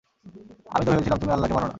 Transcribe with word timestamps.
আমি 0.71 0.83
তো 0.85 0.91
ভেবেছিলাম 0.91 1.19
তুমি 1.19 1.31
আল্লাহ্ 1.31 1.49
কে 1.49 1.55
মানো 1.55 1.61
না। 1.61 1.69